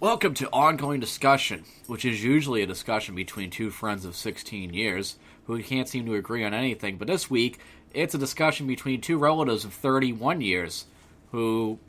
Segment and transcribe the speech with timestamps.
[0.00, 5.18] Welcome to Ongoing Discussion, which is usually a discussion between two friends of 16 years
[5.48, 7.58] who can't seem to agree on anything, but this week
[7.92, 10.86] it's a discussion between two relatives of 31 years
[11.32, 11.80] who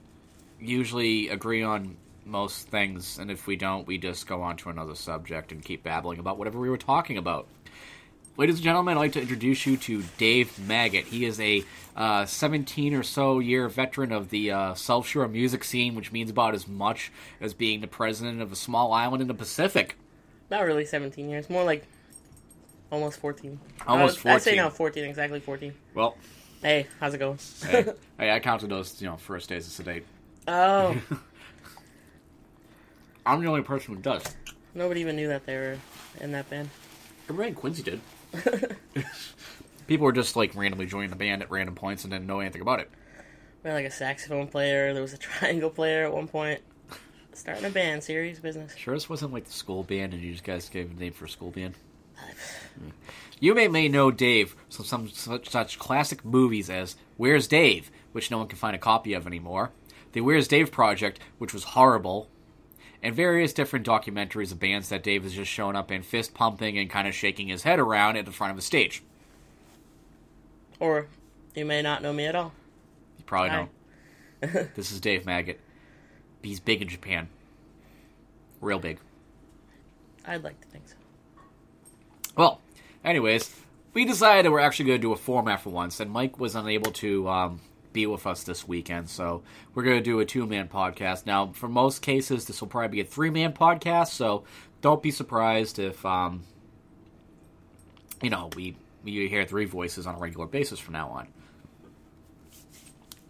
[0.60, 4.96] usually agree on most things, and if we don't, we just go on to another
[4.96, 7.48] subject and keep babbling about whatever we were talking about.
[8.40, 11.08] Ladies and gentlemen, I'd like to introduce you to Dave Maggot.
[11.08, 15.66] He is a uh, 17 or so year veteran of the uh, South Shore music
[15.66, 19.28] scene, which means about as much as being the president of a small island in
[19.28, 19.98] the Pacific.
[20.50, 21.86] Not really 17 years, more like
[22.94, 23.60] almost 14.
[23.86, 24.56] Almost I, I'd say 14.
[24.56, 25.74] now 14, exactly 14.
[25.94, 26.16] Well,
[26.62, 27.40] Hey, how's it going?
[27.66, 30.06] hey, hey, I counted those, you know, first days of date.
[30.48, 30.96] oh,
[33.26, 34.24] I'm the only person who does.
[34.74, 35.78] nobody even knew that they were
[36.22, 36.70] in that band.
[37.26, 38.00] Everybody in Quincy did.
[39.88, 42.62] People were just like randomly joining the band at random points and didn't know anything
[42.62, 42.90] about it.
[43.64, 46.62] We had like a saxophone player, there was a triangle player at one point.
[47.34, 48.76] Starting a band, serious business.
[48.76, 51.26] Sure, this wasn't like the school band, and you just guys gave a name for
[51.26, 51.76] a school band.
[53.42, 58.30] You may may know Dave from some such, such classic movies as Where's Dave, which
[58.30, 59.72] no one can find a copy of anymore,
[60.12, 62.30] the Where's Dave Project, which was horrible,
[63.02, 66.78] and various different documentaries of bands that Dave has just shown up in, fist pumping
[66.78, 69.04] and kind of shaking his head around at the front of a stage.
[70.80, 71.08] Or
[71.56, 72.54] you may not know me at all.
[73.18, 73.68] You probably Hi.
[74.42, 74.76] don't.
[74.76, 75.60] this is Dave Maggot.
[76.42, 77.30] He's big in Japan.
[78.62, 79.00] Real big.
[80.26, 80.96] I'd like to think so.
[82.36, 82.62] Well,
[83.04, 83.54] anyways,
[83.94, 86.92] we decided we're actually going to do a format for once, and Mike was unable
[86.94, 87.62] to um,
[87.94, 89.44] be with us this weekend, so
[89.74, 91.26] we're going to do a two man podcast.
[91.26, 94.44] Now, for most cases, this will probably be a three man podcast, so
[94.82, 96.44] don't be surprised if, um,
[98.22, 101.28] you know, we, we hear three voices on a regular basis from now on.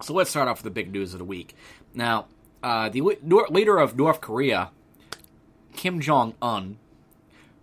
[0.01, 1.55] So let's start off with the big news of the week.
[1.93, 2.27] Now,
[2.63, 4.71] uh, the leader of North Korea,
[5.73, 6.77] Kim Jong Un,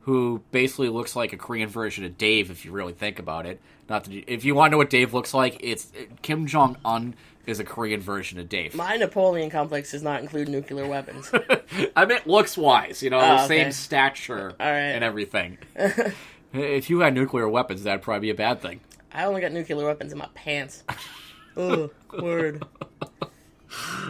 [0.06, 3.60] who basically looks like a Korean version of Dave, if you really think about it.
[3.88, 5.90] Not that you, if you want to know what Dave looks like, it's
[6.22, 8.76] Kim Jong Un is a Korean version of Dave.
[8.76, 11.28] My Napoleon complex does not include nuclear weapons.
[11.96, 13.46] I meant looks wise, you know, Oh, okay.
[13.64, 14.66] same stature right.
[14.68, 15.58] and everything.
[16.52, 18.78] if you had nuclear weapons, that'd probably be a bad thing.
[19.12, 20.84] I only got nuclear weapons in my pants.
[21.56, 22.64] Ugh, word.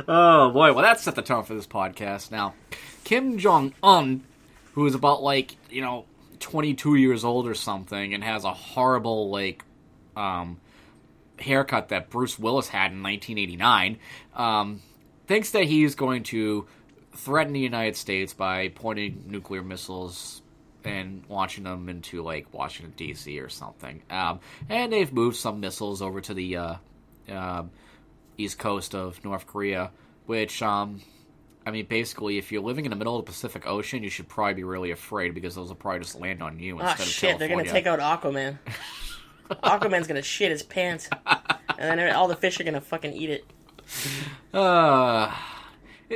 [0.06, 2.30] Oh boy, well that set the tone for this podcast.
[2.30, 2.52] Now,
[3.04, 4.24] Kim Jong Un,
[4.76, 6.04] who is about like you know
[6.38, 9.64] twenty two years old or something, and has a horrible like
[10.16, 10.60] um,
[11.40, 13.98] haircut that Bruce Willis had in nineteen eighty nine,
[14.34, 14.80] um,
[15.26, 16.68] thinks that he's going to
[17.14, 20.42] threaten the United States by pointing nuclear missiles
[20.84, 23.40] and launching them into like Washington D.C.
[23.40, 24.02] or something.
[24.10, 26.74] Um, and they've moved some missiles over to the uh,
[27.28, 27.70] um
[28.38, 29.90] east coast of North Korea,
[30.26, 31.00] which, um,
[31.66, 34.28] I mean, basically, if you're living in the middle of the Pacific Ocean, you should
[34.28, 37.12] probably be really afraid because those will probably just land on you Ah, instead of
[37.12, 38.58] shit, they're gonna take out Aquaman.
[39.50, 41.08] Aquaman's gonna shit his pants.
[41.78, 43.44] And then all the fish are gonna fucking eat it.
[44.54, 45.34] Uh,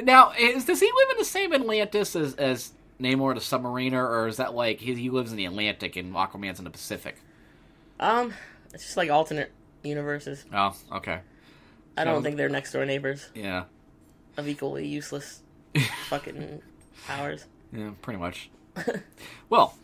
[0.02, 4.28] now, is, does he live in the same Atlantis as, as Namor the Submariner, or
[4.28, 7.16] is that like he, he lives in the Atlantic and Aquaman's in the Pacific?
[7.98, 8.32] Um,
[8.72, 9.50] it's just like alternate
[9.82, 10.44] universes.
[10.52, 11.20] Oh, okay.
[11.96, 13.64] I don't think they're next door neighbors Yeah.
[14.40, 15.42] Of equally useless
[16.08, 16.60] fucking
[17.06, 17.46] powers.
[17.72, 18.50] Yeah, pretty much.
[19.48, 19.76] well,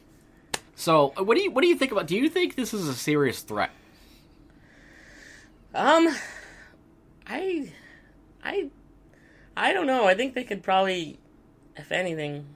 [0.75, 2.07] so uh, what do you what do you think about?
[2.07, 3.71] Do you think this is a serious threat?
[5.75, 6.09] Um,
[7.27, 7.71] I,
[8.43, 8.71] I,
[9.57, 10.07] I don't know.
[10.07, 11.19] I think they could probably,
[11.77, 12.47] if anything,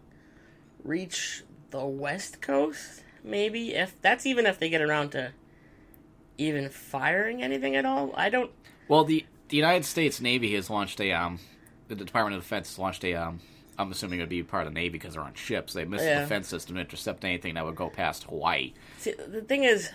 [0.83, 3.05] reach the west coast.
[3.23, 5.33] Maybe if that's even if they get around to
[6.39, 8.15] even firing anything at all.
[8.17, 8.51] I don't.
[8.89, 11.41] Well, the the United States Navy has launched a um,
[11.99, 13.41] the Department of Defense launched a um,
[13.79, 15.73] I'm assuming it'd be part of the Navy because they're on ships.
[15.73, 16.21] They missile Yeah.
[16.21, 18.73] defense system to intercept anything that would go past Hawaii.
[18.99, 19.91] See, the thing is,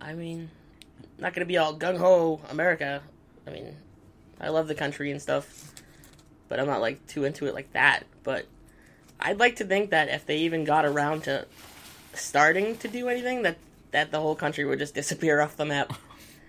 [0.00, 0.50] I mean,
[1.18, 3.02] not gonna be all gung ho America.
[3.46, 3.76] I mean,
[4.40, 5.72] I love the country and stuff,
[6.48, 8.04] but I'm not like too into it like that.
[8.22, 8.46] But
[9.20, 11.46] I'd like to think that if they even got around to
[12.14, 13.56] starting to do anything, that
[13.90, 15.92] that the whole country would just disappear off the map.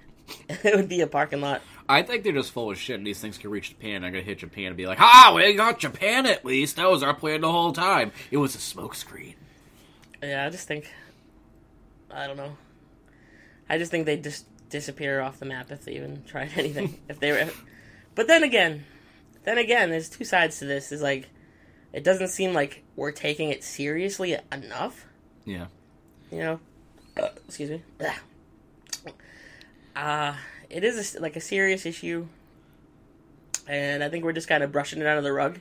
[0.49, 1.61] it would be a parking lot.
[1.87, 4.03] I think they're just full of shit, and these things can reach Japan.
[4.03, 6.77] I'm gonna hit Japan and be like, "Ah, we got Japan at least.
[6.77, 8.11] That was our plan the whole time.
[8.31, 9.35] It was a smokescreen."
[10.23, 10.91] Yeah, I just think.
[12.11, 12.57] I don't know.
[13.69, 16.99] I just think they just disappear off the map if they even tried anything.
[17.07, 17.49] if they were,
[18.15, 18.85] but then again,
[19.43, 20.91] then again, there's two sides to this.
[20.91, 21.29] Is like,
[21.93, 25.05] it doesn't seem like we're taking it seriously enough.
[25.45, 25.67] Yeah.
[26.31, 26.59] You know,
[27.21, 27.83] uh, excuse me.
[29.95, 30.33] Uh,
[30.75, 32.27] it is a like a serious issue,
[33.67, 35.59] and I think we're just kind of brushing it under the rug.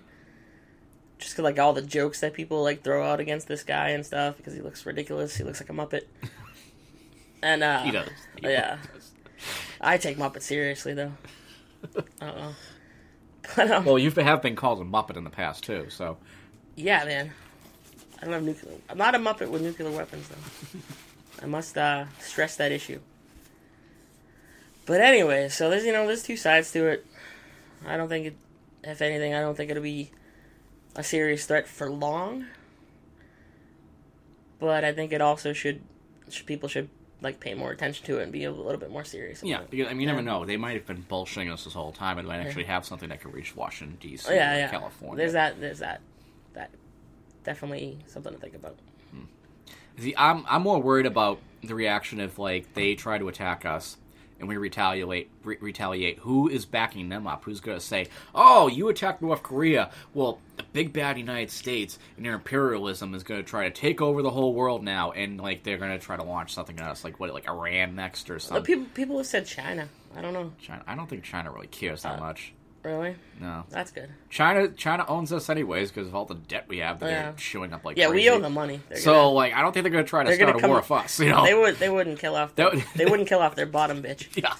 [1.18, 4.04] just 'cause, like all the jokes that people like throw out against this guy and
[4.04, 5.36] stuff because he looks ridiculous.
[5.36, 6.02] He looks like a muppet.
[7.42, 8.08] And uh, He does.
[8.40, 8.78] He yeah.
[8.94, 9.10] does.
[9.78, 11.12] I take Muppet seriously though.
[12.18, 12.54] I don't know.
[13.54, 16.16] But um, Well, you have been called a Muppet in the past too, so
[16.74, 17.32] yeah, man.
[18.18, 18.72] I don't have nuclear.
[18.88, 20.80] I'm not a Muppet with nuclear weapons though.
[21.42, 23.00] I must uh, stress that issue.
[24.86, 27.06] But anyway, so there's you know there's two sides to it.
[27.86, 28.36] I don't think it,
[28.82, 30.10] if anything, I don't think it'll be
[30.96, 32.46] a serious threat for long.
[34.58, 35.82] But I think it also should,
[36.30, 36.88] should people should
[37.20, 39.40] like pay more attention to it and be a little bit more serious.
[39.40, 39.60] About yeah.
[39.60, 39.70] it.
[39.70, 40.44] because, I mean, you never know.
[40.44, 43.20] They might have been bullshitting us this whole time, and might actually have something that
[43.20, 44.26] could reach Washington D.C.
[44.30, 44.68] Oh, yeah, or yeah.
[44.68, 45.16] California.
[45.16, 45.60] There's that.
[45.60, 46.00] There's that.
[46.52, 46.70] That
[47.42, 48.76] definitely something to think about.
[49.10, 49.24] Hmm.
[49.98, 53.96] See, I'm I'm more worried about the reaction if like they try to attack us
[54.40, 55.30] and we retaliate.
[55.42, 56.18] Re- retaliate.
[56.20, 57.44] Who is backing them up?
[57.44, 59.90] Who's going to say, "Oh, you attacked North Korea"?
[60.12, 64.00] Well, the big bad United States and their imperialism is going to try to take
[64.00, 66.88] over the whole world now, and like they're going to try to launch something at
[66.90, 68.64] us, like what, like Iran next or something.
[68.64, 69.88] people people have said China.
[70.16, 70.52] I don't know.
[70.60, 70.82] China.
[70.86, 72.52] I don't think China really cares that Uh, much.
[72.84, 74.10] Really, No, that's good.
[74.28, 74.68] China.
[74.68, 77.22] China owns us anyways because of all the debt we have that Yeah.
[77.22, 78.28] they're chewing up like Yeah, crazy.
[78.28, 78.78] we owe them money.
[78.90, 80.64] They're So gonna- like, I don't think they're going to try to They're gonna start
[80.64, 81.18] a war with us.
[81.18, 83.54] You know, they would they wouldn't kill off That the, would- they wouldn't kill off
[83.54, 84.28] their bottom bitch.
[84.36, 84.54] yeah,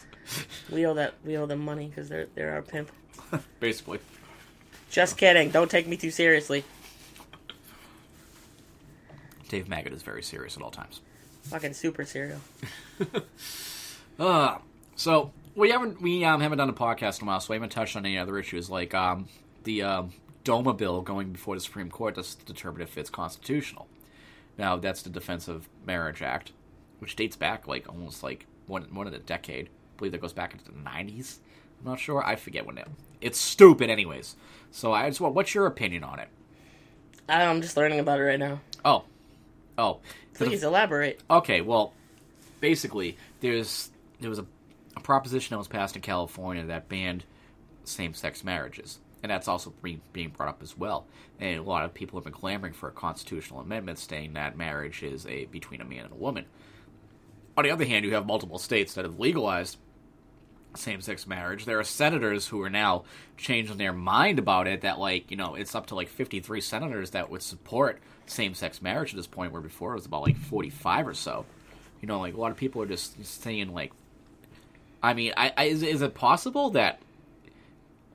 [0.71, 2.91] We owe that we owe them money because they're they're our pimp.
[3.61, 3.99] basically.
[4.91, 5.51] Just kidding.
[5.51, 6.65] Don't take me too seriously.
[9.51, 11.01] Dave Maggot is very serious at all times.
[11.45, 12.41] Fucking super cereal.
[14.19, 14.59] Uh,
[14.95, 17.71] so we haven't we um, haven't done a podcast in a while, so we haven't
[17.71, 19.29] touched on any other issues like um,
[19.65, 20.13] the um,
[20.45, 23.89] DOMA bill going before the Supreme Court to determine if it's constitutional.
[24.59, 26.53] Now that's the Defense of Marriage Act,
[26.99, 29.67] which dates back like almost like one one of a decade.
[29.67, 31.41] I believe that goes back into the nineties.
[31.81, 32.25] I'm not sure.
[32.25, 32.89] I forget when it.
[33.21, 34.37] It's stupid, anyways.
[34.71, 35.35] So I just want.
[35.35, 36.29] What's your opinion on it?
[37.29, 38.61] I'm just learning about it right now.
[38.85, 39.05] Oh,
[39.79, 40.01] oh.
[40.35, 41.21] the Please elaborate.
[41.31, 41.95] Okay, well,
[42.61, 43.91] basically, there's
[44.21, 44.47] there was a,
[44.97, 47.25] a proposition that was passed in California that banned
[47.85, 51.07] same-sex marriages, and that's also being brought up as well.
[51.41, 55.03] And a lot of people have been clamoring for a constitutional amendment stating that marriage
[55.03, 56.47] is a between a man and a woman.
[57.57, 59.79] On the other hand, you have multiple states that have legalized
[60.77, 61.67] same-sex marriage.
[61.67, 63.05] There are senators who are now
[63.37, 64.81] changing their mind about it.
[64.81, 69.11] That like you know, it's up to like fifty-three senators that would support same-sex marriage
[69.11, 71.47] at this point, where before it was about like forty-five or so.
[72.01, 73.93] You know, like a lot of people are just saying like,
[75.05, 77.01] I mean, I, I is, is it possible that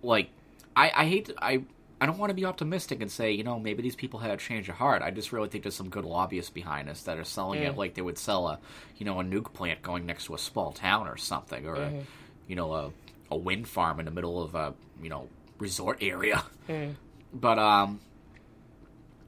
[0.03, 0.29] like
[0.75, 1.63] I I hate to, I.
[2.01, 4.37] I don't want to be optimistic and say, you know, maybe these people had a
[4.37, 5.01] change of heart.
[5.01, 7.77] I just really think there's some good lobbyists behind us that are selling it Mm.
[7.77, 8.57] like they would sell a,
[8.95, 11.91] you know, a nuke plant going next to a small town or something, or a,
[12.47, 12.91] you know, a,
[13.29, 15.27] a wind farm in the middle of a, you know,
[15.57, 16.41] resort area.
[16.69, 16.95] Mm.
[17.33, 17.99] But um,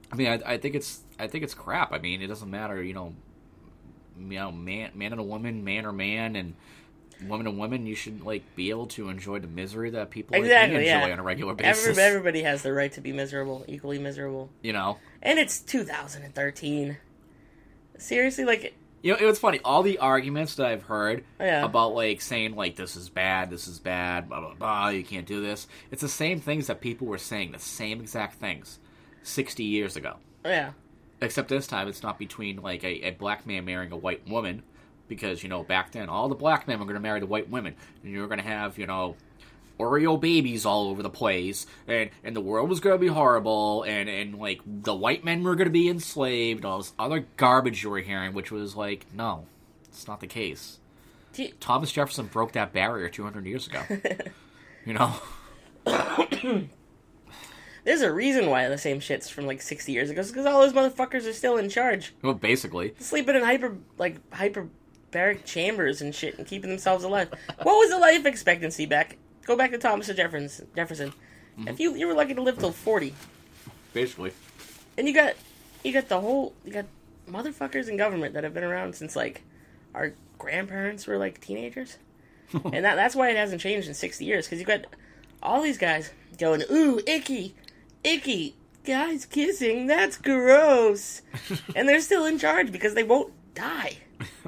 [0.10, 1.92] I mean, I, I think it's I think it's crap.
[1.92, 3.14] I mean, it doesn't matter, you know,
[4.18, 6.54] you know, man, man and a woman, man or man, and
[7.28, 7.86] woman and woman.
[7.86, 11.14] You should like be able to enjoy the misery that people like Exactly, enjoy yeah.
[11.14, 11.88] on a regular basis.
[11.90, 14.50] Every, everybody has the right to be miserable, equally miserable.
[14.62, 16.98] You know, And it's 2013.
[17.98, 18.74] Seriously, like,
[19.04, 19.60] you know, it was funny.
[19.66, 21.64] All the arguments that I've heard Yeah.
[21.66, 24.90] about like saying like this is bad, this is bad, blah blah blah.
[24.90, 25.68] You can't do this.
[25.92, 27.52] It's the same things that people were saying.
[27.52, 28.80] The same exact things,
[29.24, 30.18] sixty years ago.
[30.46, 30.72] yeah,
[31.20, 34.64] Except this time, it's not between like a, a black man marrying a white woman,
[35.12, 37.50] because you know back then all the black men were going to marry the white
[37.50, 39.16] women, and you were going to have you know
[39.78, 43.84] Oreo babies all over the place, and and the world was going to be horrible,
[43.84, 47.84] and and like the white men were going to be enslaved, all this other garbage
[47.84, 49.46] you were hearing, which was like no,
[49.90, 50.80] it's not the case.
[51.36, 53.82] You- Thomas Jefferson broke that barrier 200 years ago.
[54.86, 55.16] you know,
[57.84, 60.22] there's a reason why the same shit's from like 60 years ago.
[60.24, 64.18] because all those motherfuckers are still in charge, well, basically, sleeping in hyper like
[65.12, 67.30] hyperbaric chambers and shit, and keeping themselves alive.
[67.64, 69.18] what was the life expectancy back?
[69.46, 70.68] Go back to Thomas Jefferson.
[70.76, 71.14] Jefferson.
[71.68, 73.14] If you you were lucky to live till 40,
[73.94, 74.32] basically.
[74.98, 75.34] and you got
[75.84, 76.86] you got the whole you got
[77.30, 79.44] motherfuckers in government that have been around since like
[79.94, 81.98] our grandparents were like teenagers
[82.54, 84.86] and that, that's why it hasn't changed in 60 years because you got
[85.44, 87.54] all these guys going ooh icky
[88.04, 91.22] icky guys kissing that's gross
[91.76, 93.98] and they're still in charge because they won't die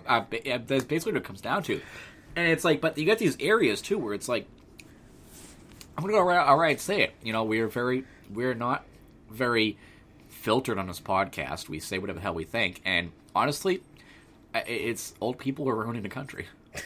[0.07, 1.81] uh, that's basically what it comes down to.
[2.35, 4.47] And it's like, but you get these areas too where it's like,
[5.97, 7.13] I'm gonna go right, all right, say it.
[7.21, 8.85] You know, we're very, we're not
[9.29, 9.77] very
[10.29, 11.69] filtered on this podcast.
[11.69, 13.81] We say whatever the hell we think, and honestly,
[14.55, 16.47] it's old people who are ruining the country.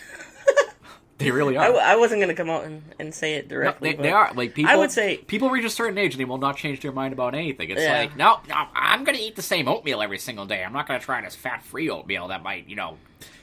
[1.18, 1.66] They really are.
[1.66, 3.90] w- I wasn't gonna come out and, and say it No, directly.
[3.92, 4.72] they, but they are like people.
[4.72, 7.14] I would say- people reach a certain age and they will not change their mind
[7.14, 7.70] about anything.
[7.72, 8.00] It's Yeah.
[8.02, 10.64] like no, no, I'm going to eat the same oatmeal every single day.
[10.64, 12.98] I'm not going to try this fat-free oatmeal that might, you know,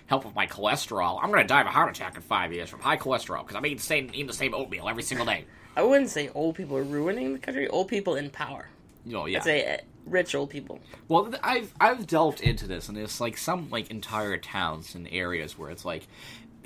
[0.07, 1.19] help with my cholesterol.
[1.23, 3.57] I'm going to die of a heart attack in five years from high cholesterol because
[3.57, 5.45] I'm eating the same eating the same oatmeal every single day.
[5.77, 7.67] I wouldn't say old people are ruining the country.
[7.67, 8.69] Old people in power.
[9.07, 9.39] Know, yeah.
[9.39, 10.79] I'd say uh, rich old people.
[11.09, 15.59] Well, I've I've delved into this, and there's like some like entire towns and areas
[15.59, 16.07] where it's like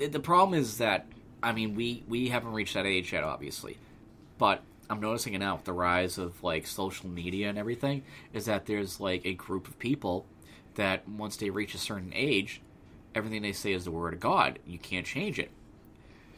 [0.07, 1.05] the- problem is that
[1.41, 3.77] I mean we we haven't reached that age yet, obviously,
[4.37, 8.03] but I'm noticing it now with the rise of like social media and everything
[8.33, 10.25] is that there's like a group of people
[10.75, 12.61] that once they reach a certain age,
[13.13, 14.59] everything they say is the word of God.
[14.65, 15.51] You can't change it.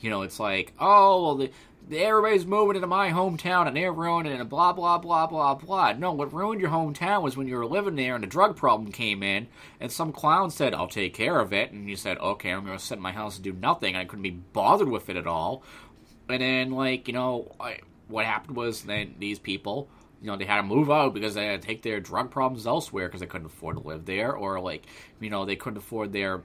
[0.02, 1.52] You know, it's like, oh, well, the,
[1.90, 5.94] everybody's moving into my hometown and they're ruining it and blah, blah, blah, blah, blah.
[5.94, 8.92] No, what ruined your hometown was when you were living there and a drug problem
[8.92, 9.48] came in
[9.80, 11.72] and some clown said, I'll take care of it.
[11.72, 13.96] And you said, okay, I'm to sit in my house and do nothing.
[13.96, 15.64] And I couldn't be bothered with it at all.
[16.30, 19.90] And then, like, you know, I, what happened was then these people,
[20.22, 22.68] you know, they had to move out because they had to take their drug problems
[22.68, 24.32] elsewhere because they couldn't afford to live there.
[24.34, 24.86] Or, like,
[25.20, 26.42] you know, they couldn't afford their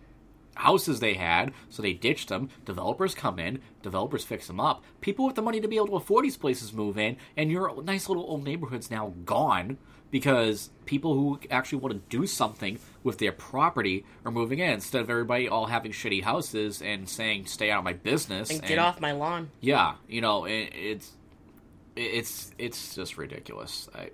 [0.56, 2.48] houses they had, so they ditched them.
[2.64, 4.82] Developers come in, developers fix them up.
[5.00, 7.82] People with the money to be able to afford these places move in, and your
[7.82, 9.78] nice little old neighborhood's now gone
[10.10, 15.00] because people who actually want to do something with their property are moving in instead
[15.00, 18.78] of everybody all having shitty houses and saying "stay out of my business" And get
[18.78, 19.50] off my lawn.
[19.60, 21.12] Yeah, you know, it, it's
[21.96, 23.88] it's it's just ridiculous.
[23.94, 24.10] I,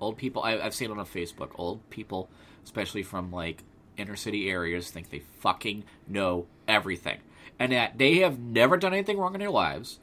[0.00, 1.50] old people, I, I've seen it on Facebook.
[1.56, 2.28] Old people,
[2.64, 3.62] especially from like
[3.96, 7.18] inner city areas, think they fucking know everything,
[7.58, 10.00] and that they have never done anything wrong in their lives.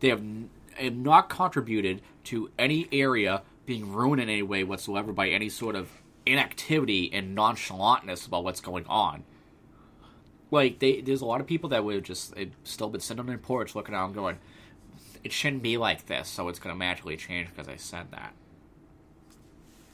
[0.00, 5.12] They have, n- have not contributed to any area being ruined in any way whatsoever
[5.12, 5.90] by any sort of
[6.26, 9.24] inactivity and nonchalantness about what's going on.
[10.50, 12.34] Like they, there's a lot of people that would have just
[12.64, 14.38] still been sitting on their porch looking out and going,
[15.24, 18.34] "It shouldn't be like this," so it's going to magically change because I said that.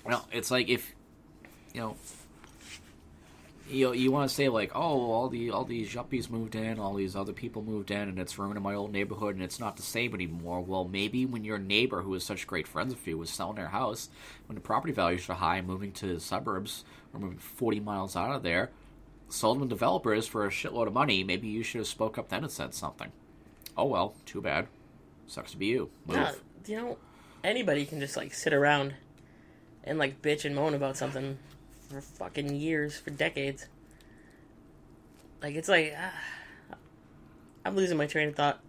[0.04, 0.94] Well, it's like if
[1.72, 1.96] you know
[3.70, 6.94] you you want to say like, oh, all the all these yuppies moved in, all
[6.94, 9.82] these other people moved in, and it's ruining my old neighborhood, and it's not the
[9.82, 10.60] same anymore.
[10.60, 13.68] Well, maybe when your neighbor, who is such great friends with you, was selling their
[13.68, 14.08] house
[14.46, 18.34] when the property values are high, moving to the suburbs or moving forty miles out
[18.34, 18.70] of there,
[19.28, 21.24] sold them to developers for a shitload of money.
[21.24, 23.12] Maybe you should have spoke up then and said something.
[23.76, 24.66] Oh well, too bad.
[25.26, 25.90] Sucks to be you.
[26.06, 26.16] Move.
[26.16, 26.32] Yeah,
[26.66, 26.98] you know,
[27.44, 28.94] anybody can just like sit around
[29.84, 31.38] and like bitch and moan about something
[31.88, 33.66] for fucking years, for decades.
[35.42, 36.76] Like it's like ah,
[37.64, 38.60] I'm losing my train of thought.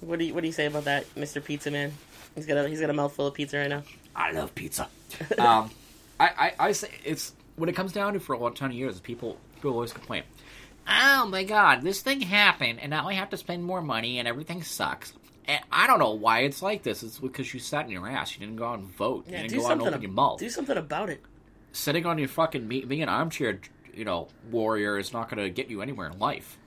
[0.00, 1.92] What do you What do you say about that, Mister Pizza Man?
[2.34, 3.82] He's got a He's got a mouthful of pizza right now.
[4.14, 4.88] I love pizza.
[5.38, 5.70] um,
[6.18, 8.76] I, I, I say it's when it comes down to for a long time of
[8.76, 10.24] years, people people always complain.
[10.88, 14.26] Oh my god, this thing happened, and now I have to spend more money, and
[14.26, 15.12] everything sucks.
[15.46, 17.02] And I don't know why it's like this.
[17.02, 18.34] It's because you sat in your ass.
[18.34, 19.26] You didn't go out and vote.
[19.28, 20.38] Yeah, you didn't go out and open your mouth.
[20.38, 21.22] Do something about it.
[21.72, 23.60] Sitting on your fucking me- being an armchair,
[23.94, 26.58] you know, warrior is not going to get you anywhere in life.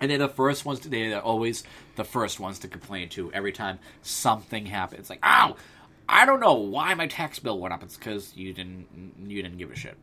[0.00, 0.80] And they're the first ones.
[0.80, 1.62] To, they're always
[1.96, 5.08] the first ones to complain to every time something happens.
[5.08, 5.56] Like, ow,
[6.08, 7.82] I don't know why my tax bill went up.
[7.82, 8.88] It's because you didn't
[9.26, 9.96] you didn't give a shit.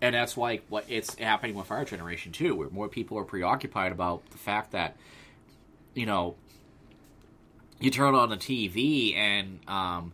[0.00, 3.92] And that's why what it's happening with our generation too, where more people are preoccupied
[3.92, 4.96] about the fact that,
[5.94, 6.36] you know,
[7.80, 10.12] you turn on the TV and um,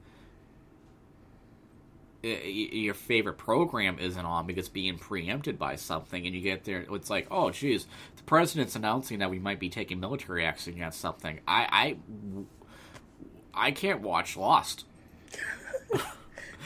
[2.22, 6.84] your favorite program isn't on because it's being preempted by something, and you get there,
[6.90, 7.86] it's like, oh, geez,
[8.16, 11.40] the president's announcing that we might be taking military action against something.
[11.48, 11.96] I,
[13.54, 14.84] I, I can't watch Lost.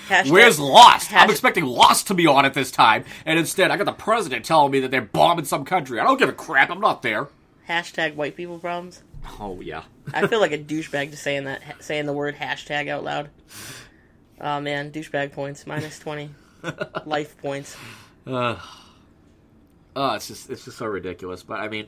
[0.09, 1.13] Hashtag, Where's Lost?
[1.13, 4.45] I'm expecting Lost to be on at this time, and instead I got the president
[4.45, 5.99] telling me that they're bombing some country.
[5.99, 6.71] I don't give a crap.
[6.71, 7.29] I'm not there.
[7.69, 9.03] hashtag white people problems?
[9.41, 9.83] Oh yeah.
[10.15, 13.31] I feel like a douchebag to saying that, saying the word hashtag out loud.
[14.40, 16.31] Oh man, douchebag points minus twenty,
[17.07, 17.76] life points.
[18.26, 18.59] Uh,
[19.95, 21.43] oh, it's just it's just so ridiculous.
[21.43, 21.87] But I mean,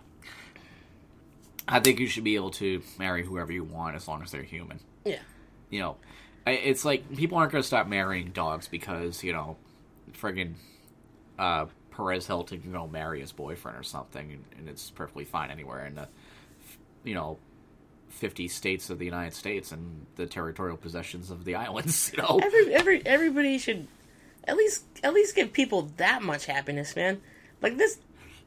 [1.66, 4.42] I think you should be able to marry whoever you want as long as they're
[4.42, 4.80] human.
[5.04, 5.18] Yeah,
[5.70, 5.96] You know,
[6.46, 9.56] it's like people aren't going to stop marrying dogs because you know,
[10.12, 10.54] friggin'
[11.38, 15.50] uh, Perez Hilton can go marry his boyfriend or something, and, and it's perfectly fine
[15.50, 16.08] anywhere in the
[17.04, 17.38] you know.
[18.08, 22.40] 50 states of the United States and the territorial possessions of the islands, you know.
[22.42, 23.86] every every everybody should
[24.44, 27.20] at least at least give people that much happiness, man.
[27.60, 27.98] Like this,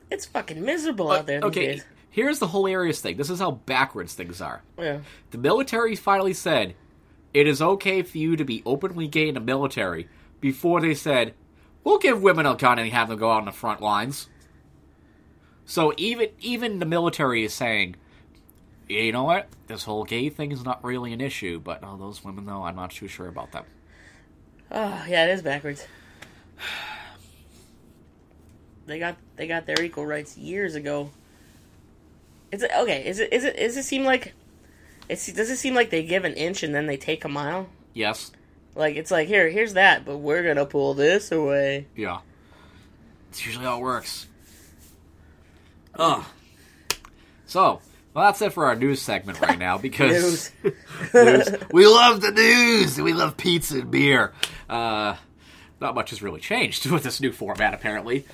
[0.09, 1.85] it's fucking miserable uh, out there okay, days.
[2.09, 3.17] here's the hilarious thing.
[3.17, 4.63] This is how backwards things are.
[4.77, 4.99] Yeah,
[5.31, 6.75] The military finally said
[7.33, 10.07] it is okay for you to be openly gay in the military
[10.39, 11.33] before they said
[11.83, 14.27] we'll give women a gun and have them go out on the front lines.
[15.65, 17.95] So even even the military is saying,
[18.91, 21.59] you know what, this whole gay thing is not really an issue.
[21.59, 23.63] But oh, those women though, I'm not too sure about them.
[24.71, 25.85] Oh yeah, it is backwards.
[28.87, 31.11] They got they got their equal rights years ago.
[32.51, 33.05] Is it okay?
[33.07, 34.33] Is it is it does it seem like
[35.07, 37.67] it's does it seem like they give an inch and then they take a mile?
[37.93, 38.31] Yes,
[38.75, 41.87] Like it's like here here's that, but we're gonna pull this away.
[41.95, 42.19] yeah,
[43.29, 44.27] it's usually how it works.
[45.95, 46.23] Ugh.
[47.45, 47.81] So,
[48.13, 50.51] well, that's it for our news segment right now because
[51.13, 52.99] we love the news.
[52.99, 54.33] We love pizza and beer.
[54.69, 55.15] Uh,
[55.79, 58.25] not much has really changed with this new format, apparently.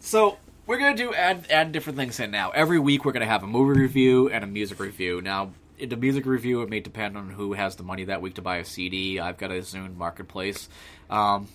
[0.00, 2.50] So we're gonna do add add different things in now.
[2.50, 5.20] Every week we're gonna have a movie review and a music review.
[5.20, 8.34] Now, in the music review, it may depend on who has the money that week
[8.34, 9.18] to buy a CD.
[9.18, 10.68] I've got a Zune Marketplace.
[11.10, 11.48] Um,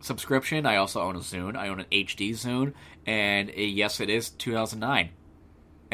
[0.00, 0.66] subscription.
[0.66, 1.56] I also own a Zune.
[1.56, 2.74] I own an HD Zune,
[3.06, 5.10] and uh, yes, it is 2009,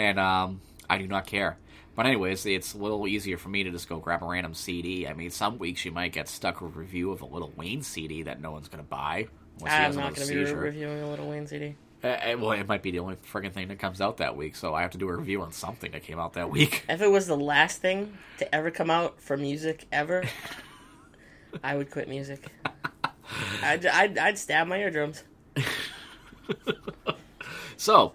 [0.01, 1.59] and um, I do not care.
[1.95, 5.07] But anyways, it's a little easier for me to just go grab a random CD.
[5.07, 7.83] I mean, some weeks you might get stuck with a review of a Lil Wayne
[7.83, 9.29] CD that no one's gonna buy.
[9.59, 11.75] unless he I'm not gonna be reviewing a Lil Wayne CD.
[12.03, 14.57] Uh, uh, well, it might be the only friggin' thing that comes out that week,
[14.57, 16.85] so I have to do a review on something that came out that week.
[16.89, 20.25] If it was the last thing to ever come out for music ever,
[21.63, 22.47] I would quit music.
[23.63, 25.25] I'd, I'd, I'd stab my eardrums.
[27.81, 28.13] So,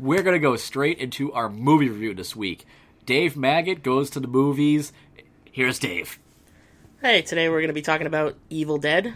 [0.00, 2.66] we're gonna go straight into our movie review this week.
[3.06, 4.92] Dave Maggot goes to the movies.
[5.44, 6.18] Here's Dave.
[7.02, 9.14] Hey, today we're going to be talking about Evil Dead.